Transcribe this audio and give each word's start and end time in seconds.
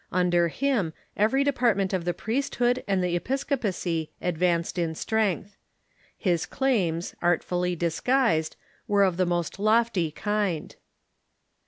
Under 0.11 0.47
him 0.47 0.93
every 1.15 1.43
department 1.43 1.93
of 1.93 2.05
the 2.05 2.13
priesthood 2.15 2.83
and 2.87 3.03
the 3.03 3.15
episcopacy 3.15 4.09
advanced 4.19 4.79
in 4.79 4.95
strength. 4.95 5.57
His 6.17 6.47
claims, 6.47 7.13
artfully 7.21 7.75
disguised, 7.75 8.55
were 8.87 9.03
of 9.03 9.17
the 9.17 9.27
most 9.27 9.59
lofty 9.59 10.09
kind. 10.09 10.75